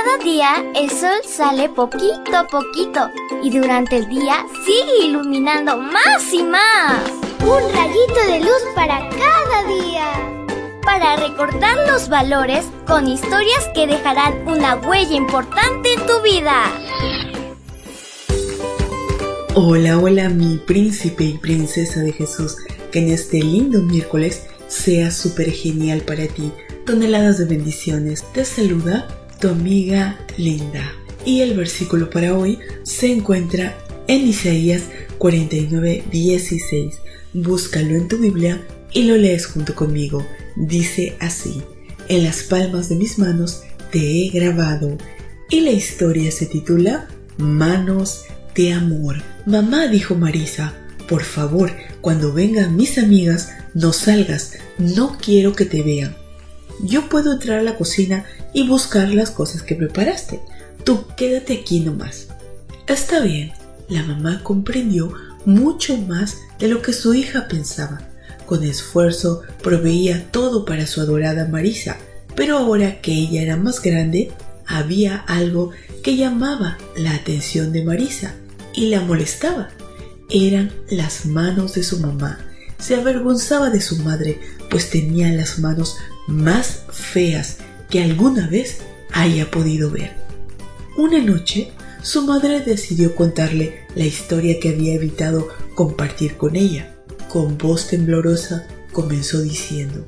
[0.00, 3.10] Cada día el sol sale poquito a poquito
[3.42, 7.02] y durante el día sigue iluminando más y más.
[7.40, 10.06] Un rayito de luz para cada día.
[10.82, 16.62] Para recordar los valores con historias que dejarán una huella importante en tu vida.
[19.56, 22.56] Hola, hola mi príncipe y princesa de Jesús,
[22.92, 26.52] que en este lindo miércoles sea súper genial para ti.
[26.86, 28.22] Toneladas de bendiciones.
[28.32, 29.08] Te saluda
[29.40, 30.92] tu amiga Linda.
[31.24, 34.84] Y el versículo para hoy se encuentra en Isaías
[35.18, 36.94] 49, 16.
[37.34, 38.62] Búscalo en tu Biblia
[38.92, 40.26] y lo lees junto conmigo.
[40.56, 41.62] Dice así,
[42.08, 43.62] en las palmas de mis manos
[43.92, 44.96] te he grabado.
[45.50, 48.24] Y la historia se titula Manos
[48.54, 49.16] de Amor.
[49.46, 50.74] Mamá, dijo Marisa,
[51.08, 56.16] por favor, cuando vengan mis amigas, no salgas, no quiero que te vean.
[56.82, 58.24] Yo puedo entrar a la cocina
[58.58, 60.40] y buscar las cosas que preparaste.
[60.82, 62.26] Tú quédate aquí nomás.
[62.88, 63.52] Está bien.
[63.88, 68.00] La mamá comprendió mucho más de lo que su hija pensaba.
[68.46, 71.98] Con esfuerzo proveía todo para su adorada Marisa,
[72.34, 74.32] pero ahora que ella era más grande,
[74.66, 75.70] había algo
[76.02, 78.34] que llamaba la atención de Marisa
[78.74, 79.68] y la molestaba.
[80.30, 82.40] Eran las manos de su mamá.
[82.80, 87.58] Se avergonzaba de su madre, pues tenía las manos más feas
[87.88, 88.78] que alguna vez
[89.12, 90.12] haya podido ver.
[90.96, 91.72] Una noche,
[92.02, 96.94] su madre decidió contarle la historia que había evitado compartir con ella.
[97.28, 100.04] Con voz temblorosa comenzó diciendo,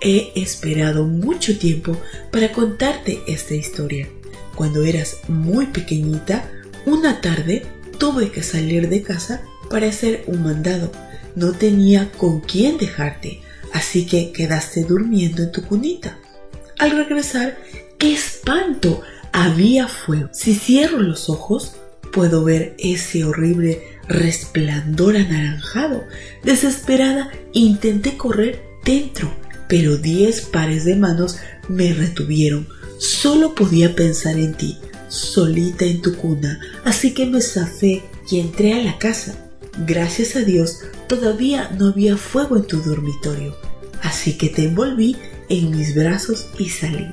[0.00, 1.96] He esperado mucho tiempo
[2.30, 4.08] para contarte esta historia.
[4.56, 6.50] Cuando eras muy pequeñita,
[6.86, 7.62] una tarde
[7.98, 10.90] tuve que salir de casa para hacer un mandado.
[11.36, 13.40] No tenía con quién dejarte,
[13.72, 16.18] así que quedaste durmiendo en tu cunita.
[16.82, 17.56] Al regresar,
[17.96, 19.02] ¡qué espanto!
[19.32, 20.30] Había fuego.
[20.32, 21.76] Si cierro los ojos,
[22.12, 26.02] puedo ver ese horrible resplandor anaranjado.
[26.42, 29.32] Desesperada, intenté correr dentro,
[29.68, 31.36] pero diez pares de manos
[31.68, 32.66] me retuvieron.
[32.98, 34.76] Solo podía pensar en ti,
[35.06, 39.36] solita en tu cuna, así que me zafé y entré a la casa.
[39.86, 43.56] Gracias a Dios, todavía no había fuego en tu dormitorio,
[44.02, 45.16] así que te envolví
[45.52, 47.08] en mis brazos y salí.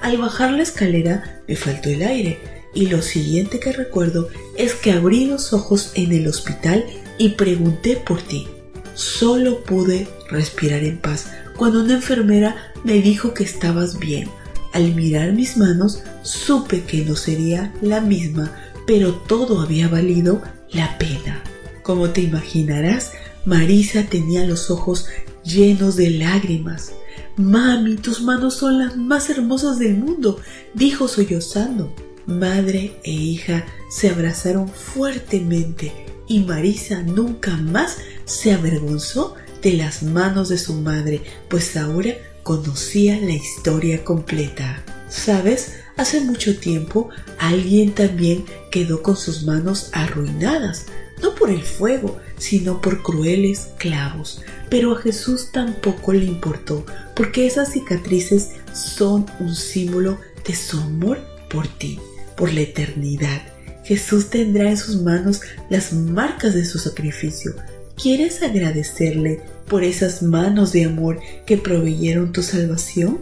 [0.00, 2.38] Al bajar la escalera me faltó el aire
[2.74, 6.84] y lo siguiente que recuerdo es que abrí los ojos en el hospital
[7.18, 8.48] y pregunté por ti.
[8.94, 14.28] Solo pude respirar en paz cuando una enfermera me dijo que estabas bien.
[14.72, 18.52] Al mirar mis manos supe que no sería la misma,
[18.86, 21.42] pero todo había valido la pena.
[21.82, 23.12] Como te imaginarás,
[23.44, 25.06] Marisa tenía los ojos
[25.44, 26.92] llenos de lágrimas.
[27.36, 30.40] Mami, tus manos son las más hermosas del mundo,
[30.72, 31.92] dijo sollozando.
[32.26, 35.92] Madre e hija se abrazaron fuertemente
[36.26, 43.18] y Marisa nunca más se avergonzó de las manos de su madre, pues ahora conocía
[43.18, 44.84] la historia completa.
[45.08, 45.74] ¿Sabes?
[45.96, 47.08] Hace mucho tiempo
[47.38, 50.86] alguien también quedó con sus manos arruinadas,
[51.22, 54.42] no por el fuego, sino por crueles clavos.
[54.70, 56.84] Pero a Jesús tampoco le importó,
[57.14, 61.98] porque esas cicatrices son un símbolo de su amor por ti,
[62.36, 63.42] por la eternidad.
[63.84, 67.54] Jesús tendrá en sus manos las marcas de su sacrificio.
[68.00, 73.20] ¿Quieres agradecerle por esas manos de amor que proveyeron tu salvación?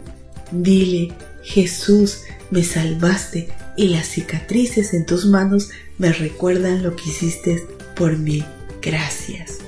[0.51, 7.63] Dile, Jesús, me salvaste y las cicatrices en tus manos me recuerdan lo que hiciste
[7.95, 8.43] por mí.
[8.81, 9.59] Gracias.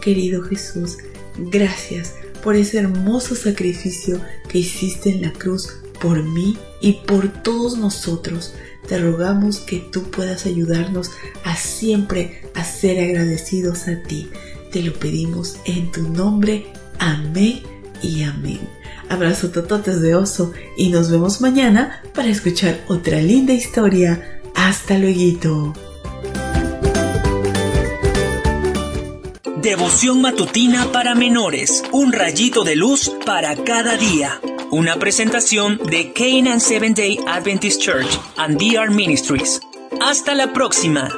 [0.00, 0.98] Querido Jesús,
[1.36, 5.68] gracias por ese hermoso sacrificio que hiciste en la cruz
[6.00, 8.54] por mí y por todos nosotros.
[8.86, 11.10] Te rogamos que tú puedas ayudarnos
[11.44, 14.30] a siempre a ser agradecidos a ti.
[14.72, 16.66] Te lo pedimos en tu nombre.
[16.98, 17.62] Amén
[18.02, 18.60] y amén.
[19.08, 24.40] Abrazo tototes de oso y nos vemos mañana para escuchar otra linda historia.
[24.54, 25.87] Hasta luego.
[29.62, 31.82] Devoción matutina para menores.
[31.90, 34.40] Un rayito de luz para cada día.
[34.70, 39.60] Una presentación de Canaan Seventh Day Adventist Church and DR Ministries.
[40.00, 41.08] Hasta la próxima.